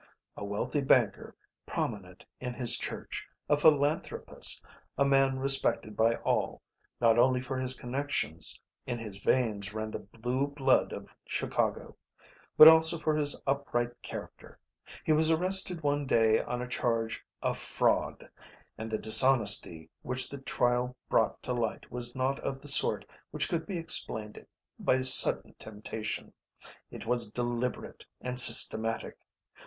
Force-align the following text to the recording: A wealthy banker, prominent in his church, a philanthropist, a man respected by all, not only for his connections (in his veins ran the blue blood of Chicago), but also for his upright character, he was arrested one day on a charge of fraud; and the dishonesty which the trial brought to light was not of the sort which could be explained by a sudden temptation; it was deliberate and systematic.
A 0.35 0.43
wealthy 0.43 0.81
banker, 0.81 1.35
prominent 1.67 2.25
in 2.39 2.55
his 2.55 2.75
church, 2.75 3.23
a 3.47 3.55
philanthropist, 3.55 4.65
a 4.97 5.05
man 5.05 5.37
respected 5.37 5.95
by 5.95 6.15
all, 6.15 6.63
not 6.99 7.19
only 7.19 7.39
for 7.39 7.55
his 7.59 7.75
connections 7.75 8.59
(in 8.87 8.97
his 8.97 9.17
veins 9.17 9.75
ran 9.75 9.91
the 9.91 9.99
blue 9.99 10.47
blood 10.47 10.91
of 10.91 11.07
Chicago), 11.27 11.95
but 12.57 12.67
also 12.67 12.97
for 12.97 13.15
his 13.15 13.39
upright 13.45 13.91
character, 14.01 14.57
he 15.03 15.11
was 15.11 15.29
arrested 15.29 15.83
one 15.83 16.07
day 16.07 16.41
on 16.41 16.63
a 16.63 16.67
charge 16.67 17.23
of 17.43 17.59
fraud; 17.59 18.27
and 18.79 18.89
the 18.91 18.97
dishonesty 18.97 19.87
which 20.01 20.31
the 20.31 20.41
trial 20.41 20.95
brought 21.09 21.43
to 21.43 21.53
light 21.53 21.91
was 21.91 22.15
not 22.15 22.39
of 22.39 22.59
the 22.59 22.67
sort 22.67 23.05
which 23.29 23.47
could 23.47 23.67
be 23.67 23.77
explained 23.77 24.43
by 24.79 24.95
a 24.95 25.03
sudden 25.03 25.53
temptation; 25.59 26.33
it 26.89 27.05
was 27.05 27.29
deliberate 27.29 28.03
and 28.19 28.39
systematic. 28.39 29.15